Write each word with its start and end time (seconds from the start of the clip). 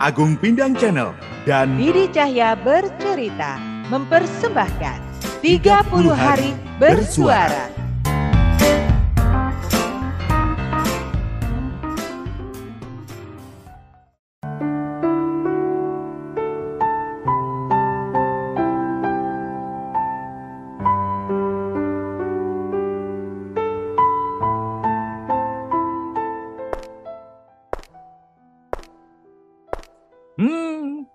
Agung 0.00 0.32
Pindang 0.40 0.72
Channel 0.80 1.12
dan 1.44 1.76
Didi 1.76 2.08
Cahya 2.08 2.56
bercerita 2.56 3.60
mempersembahkan 3.92 4.96
30 5.44 5.60
hari 6.16 6.56
bersuara. 6.80 7.68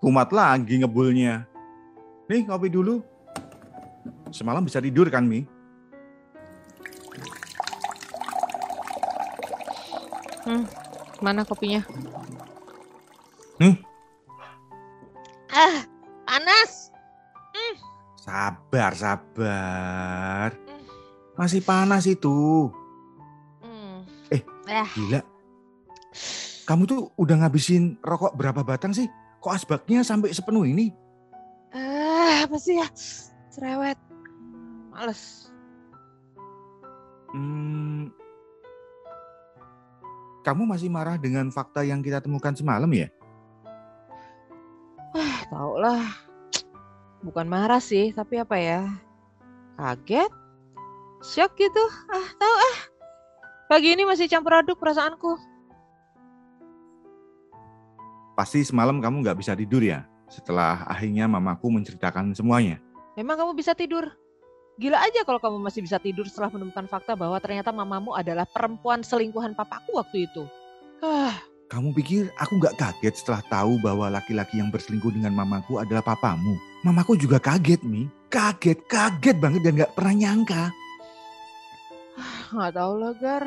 Kumat 0.06 0.30
lagi 0.30 0.78
ngebulnya. 0.78 1.50
Nih, 2.30 2.46
kopi 2.46 2.70
dulu. 2.70 3.02
Semalam 4.30 4.62
bisa 4.62 4.78
tidur 4.78 5.10
kan, 5.10 5.26
Mi? 5.26 5.42
Mana 11.26 11.42
kopinya? 11.42 11.82
Hmm. 13.58 13.82
Ah, 15.50 15.82
panas. 16.30 16.94
Sabar, 18.22 18.94
sabar. 18.94 20.54
Masih 21.34 21.66
panas 21.66 22.06
itu. 22.06 22.70
Hmm. 23.58 24.06
Eh. 24.30 24.46
Ah, 24.70 24.86
Gila. 24.94 25.26
Kamu 26.70 26.84
tuh 26.86 27.10
udah 27.18 27.42
ngabisin 27.42 27.98
rokok 28.06 28.38
berapa 28.38 28.62
batang 28.62 28.94
sih? 28.94 29.10
Kok 29.46 29.54
asbaknya 29.54 30.02
sampai 30.02 30.34
sepenuh 30.34 30.66
ini? 30.66 30.90
ah, 31.70 32.50
apa 32.50 32.58
sih 32.58 32.82
ya? 32.82 32.90
Cerewet. 33.54 33.94
Males. 34.90 35.54
Hmm, 37.30 38.10
kamu 40.42 40.66
masih 40.66 40.90
marah 40.90 41.22
dengan 41.22 41.54
fakta 41.54 41.86
yang 41.86 42.02
kita 42.02 42.26
temukan 42.26 42.58
semalam 42.58 42.90
ya? 42.90 43.06
Ah, 45.14 45.38
tau 45.54 45.78
lah. 45.78 46.02
Bukan 47.22 47.46
marah 47.46 47.78
sih, 47.78 48.18
tapi 48.18 48.42
apa 48.42 48.58
ya? 48.58 48.82
Kaget? 49.78 50.34
Shock 51.22 51.54
gitu? 51.62 51.86
Ah, 52.10 52.30
tahu 52.42 52.56
ah. 52.74 52.78
Pagi 53.70 53.94
ini 53.94 54.10
masih 54.10 54.26
campur 54.26 54.58
aduk 54.58 54.82
perasaanku. 54.82 55.38
Pasti 58.36 58.68
semalam 58.68 59.00
kamu 59.00 59.24
nggak 59.24 59.40
bisa 59.40 59.56
tidur 59.56 59.80
ya? 59.80 60.04
Setelah 60.28 60.84
akhirnya 60.92 61.24
mamaku 61.24 61.72
menceritakan 61.72 62.36
semuanya. 62.36 62.84
Memang 63.16 63.40
kamu 63.40 63.52
bisa 63.56 63.72
tidur? 63.72 64.12
Gila 64.76 65.00
aja 65.00 65.24
kalau 65.24 65.40
kamu 65.40 65.64
masih 65.64 65.80
bisa 65.80 65.96
tidur 66.04 66.28
setelah 66.28 66.52
menemukan 66.52 66.84
fakta 66.92 67.16
bahwa 67.16 67.40
ternyata 67.40 67.72
mamamu 67.72 68.12
adalah 68.12 68.44
perempuan 68.44 69.00
selingkuhan 69.08 69.56
papaku 69.56 69.96
waktu 69.96 70.28
itu. 70.28 70.44
Ah, 71.00 71.32
Kamu 71.72 71.96
pikir 71.96 72.28
aku 72.36 72.60
nggak 72.60 72.76
kaget 72.76 73.16
setelah 73.24 73.42
tahu 73.48 73.80
bahwa 73.80 74.12
laki-laki 74.12 74.60
yang 74.60 74.68
berselingkuh 74.68 75.16
dengan 75.16 75.32
mamaku 75.32 75.80
adalah 75.80 76.04
papamu? 76.04 76.60
Mamaku 76.84 77.16
juga 77.16 77.40
kaget, 77.40 77.82
Mi. 77.88 78.06
Kaget, 78.28 78.84
kaget 78.86 79.40
banget 79.40 79.64
dan 79.64 79.74
nggak 79.80 79.96
pernah 79.96 80.14
nyangka. 80.14 80.64
nggak 82.52 82.74
tahu 82.76 82.94
lah, 83.00 83.14
Gar. 83.18 83.44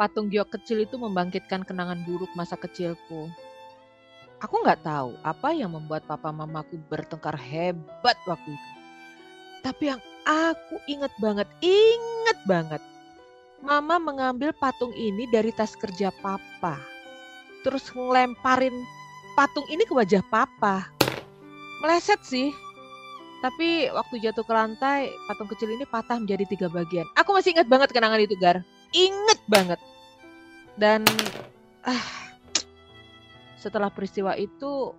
Patung 0.00 0.32
giok 0.32 0.56
kecil 0.56 0.88
itu 0.88 0.96
membangkitkan 0.96 1.60
kenangan 1.60 2.00
buruk 2.08 2.32
masa 2.32 2.56
kecilku. 2.56 3.28
Aku 4.40 4.64
nggak 4.64 4.80
tahu 4.80 5.12
apa 5.20 5.52
yang 5.52 5.76
membuat 5.76 6.08
papa 6.08 6.32
mamaku 6.32 6.80
bertengkar 6.88 7.36
hebat 7.36 8.16
waktu 8.24 8.48
itu. 8.56 8.70
Tapi 9.60 9.92
yang 9.92 10.00
aku 10.24 10.80
inget 10.88 11.12
banget, 11.20 11.44
inget 11.60 12.38
banget. 12.48 12.80
Mama 13.60 14.00
mengambil 14.00 14.56
patung 14.56 14.88
ini 14.96 15.28
dari 15.28 15.52
tas 15.52 15.76
kerja 15.76 16.08
papa. 16.24 16.80
Terus 17.60 17.92
ngelemparin 17.92 18.72
patung 19.36 19.68
ini 19.68 19.84
ke 19.84 19.92
wajah 19.92 20.24
papa. 20.32 20.88
Meleset 21.84 22.24
sih. 22.24 22.56
Tapi 23.44 23.92
waktu 23.92 24.24
jatuh 24.24 24.48
ke 24.48 24.52
lantai, 24.56 25.12
patung 25.28 25.52
kecil 25.52 25.76
ini 25.76 25.84
patah 25.84 26.16
menjadi 26.16 26.48
tiga 26.48 26.72
bagian. 26.72 27.04
Aku 27.20 27.36
masih 27.36 27.52
ingat 27.52 27.68
banget 27.68 27.92
kenangan 27.92 28.20
itu, 28.24 28.32
Gar. 28.40 28.64
Ingat 28.96 29.44
banget. 29.44 29.80
Dan 30.80 31.04
ah, 31.84 32.06
setelah 33.60 33.92
peristiwa 33.92 34.32
itu, 34.40 34.96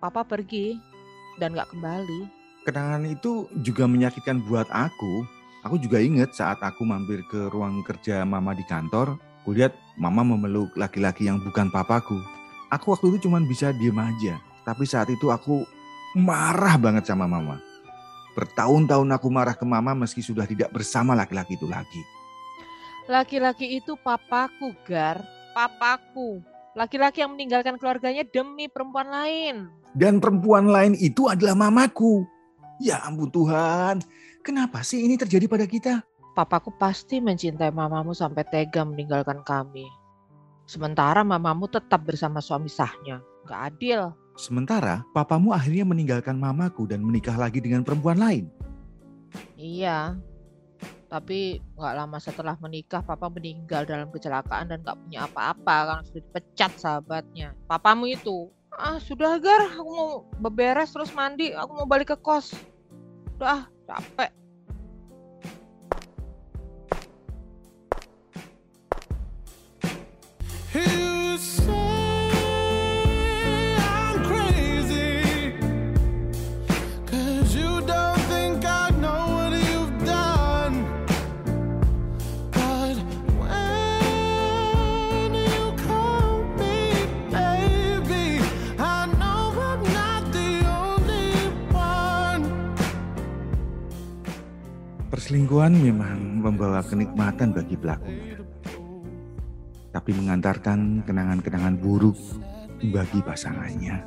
papa 0.00 0.24
pergi 0.24 0.80
dan 1.36 1.52
gak 1.52 1.68
kembali. 1.76 2.32
Kenangan 2.64 3.04
itu 3.04 3.44
juga 3.60 3.84
menyakitkan 3.84 4.40
buat 4.48 4.64
aku. 4.72 5.28
Aku 5.68 5.76
juga 5.76 6.00
inget 6.00 6.32
saat 6.32 6.56
aku 6.64 6.80
mampir 6.80 7.20
ke 7.28 7.52
ruang 7.52 7.84
kerja 7.84 8.24
mama 8.24 8.56
di 8.56 8.64
kantor, 8.64 9.20
kulihat 9.44 9.76
mama 10.00 10.24
memeluk 10.24 10.72
laki-laki 10.80 11.28
yang 11.28 11.44
bukan 11.44 11.68
papaku. 11.68 12.16
Aku 12.72 12.96
waktu 12.96 13.12
itu 13.12 13.28
cuma 13.28 13.36
bisa 13.44 13.68
diem 13.76 14.00
aja. 14.00 14.40
Tapi 14.64 14.88
saat 14.88 15.12
itu 15.12 15.28
aku 15.28 15.68
marah 16.16 16.80
banget 16.80 17.04
sama 17.04 17.28
mama. 17.28 17.60
Bertahun-tahun 18.32 19.08
aku 19.12 19.28
marah 19.28 19.52
ke 19.52 19.68
mama 19.68 19.92
meski 19.92 20.24
sudah 20.24 20.48
tidak 20.48 20.72
bersama 20.72 21.12
laki-laki 21.12 21.60
itu 21.60 21.68
lagi. 21.68 22.00
Laki-laki 23.08 23.80
itu 23.80 23.96
papaku, 23.96 24.76
Gar. 24.84 25.24
Papaku. 25.56 26.44
Laki-laki 26.76 27.24
yang 27.24 27.32
meninggalkan 27.32 27.80
keluarganya 27.80 28.20
demi 28.28 28.68
perempuan 28.68 29.08
lain. 29.08 29.72
Dan 29.96 30.20
perempuan 30.20 30.68
lain 30.68 30.92
itu 30.92 31.24
adalah 31.24 31.56
mamaku. 31.56 32.28
Ya 32.78 33.00
ampun 33.02 33.32
Tuhan, 33.32 34.04
kenapa 34.44 34.84
sih 34.84 35.02
ini 35.02 35.16
terjadi 35.16 35.48
pada 35.48 35.64
kita? 35.64 36.04
Papaku 36.36 36.70
pasti 36.76 37.18
mencintai 37.18 37.72
mamamu 37.72 38.12
sampai 38.12 38.44
tega 38.46 38.84
meninggalkan 38.84 39.42
kami. 39.42 39.88
Sementara 40.68 41.24
mamamu 41.24 41.64
tetap 41.66 42.04
bersama 42.04 42.44
suami 42.44 42.68
sahnya. 42.68 43.24
Gak 43.48 43.74
adil. 43.74 44.12
Sementara 44.36 45.02
papamu 45.16 45.56
akhirnya 45.56 45.88
meninggalkan 45.88 46.36
mamaku 46.36 46.84
dan 46.84 47.00
menikah 47.02 47.34
lagi 47.34 47.58
dengan 47.58 47.82
perempuan 47.82 48.20
lain. 48.20 48.52
Iya. 49.56 50.14
Tapi 51.08 51.60
gak 51.76 51.94
lama 51.96 52.20
setelah 52.20 52.54
menikah 52.60 53.00
papa 53.00 53.32
meninggal 53.32 53.88
dalam 53.88 54.12
kecelakaan 54.12 54.68
dan 54.68 54.84
gak 54.84 55.00
punya 55.00 55.24
apa-apa 55.24 55.76
karena 55.88 56.02
sudah 56.04 56.22
dipecat 56.22 56.72
sahabatnya. 56.76 57.48
Papamu 57.64 58.12
itu. 58.12 58.52
Ah 58.76 59.00
sudah 59.00 59.40
Gar, 59.40 59.74
aku 59.74 59.90
mau 59.90 60.12
beberes 60.38 60.92
terus 60.92 61.10
mandi. 61.16 61.56
Aku 61.56 61.72
mau 61.72 61.88
balik 61.88 62.12
ke 62.12 62.16
kos. 62.20 62.52
Udah 63.40 63.48
ah, 63.48 63.62
capek. 63.88 64.30
Perselingkuhan 95.08 95.72
memang 95.72 96.44
membawa 96.44 96.84
kenikmatan 96.84 97.56
bagi 97.56 97.80
pelakunya, 97.80 98.44
tapi 99.88 100.12
mengantarkan 100.12 101.00
kenangan-kenangan 101.08 101.80
buruk 101.80 102.20
bagi 102.92 103.24
pasangannya 103.24 104.04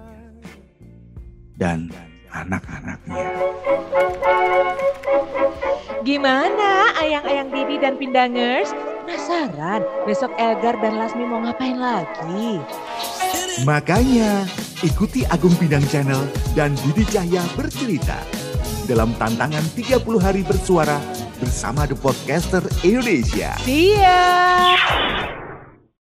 dan 1.57 1.89
anak-anaknya. 2.29 3.17
Gimana 6.05 6.93
ayang-ayang 7.01 7.49
Didi 7.49 7.75
dan 7.81 7.97
Pindangers? 7.97 8.69
Penasaran 9.01 9.81
besok 10.05 10.31
Elgar 10.37 10.77
dan 10.79 11.01
Lasmi 11.01 11.25
mau 11.25 11.41
ngapain 11.41 11.81
lagi? 11.81 12.61
Makanya 13.65 14.45
ikuti 14.85 15.25
Agung 15.27 15.57
Pindang 15.57 15.83
Channel 15.89 16.29
dan 16.53 16.77
Didi 16.85 17.03
Cahya 17.09 17.41
bercerita 17.57 18.21
dalam 18.91 19.15
tantangan 19.15 19.63
30 19.71 20.03
hari 20.19 20.43
bersuara 20.43 20.99
bersama 21.39 21.87
The 21.87 21.95
Podcaster 21.95 22.59
Indonesia. 22.83 23.55
See 23.63 23.95
ya! 23.95 25.40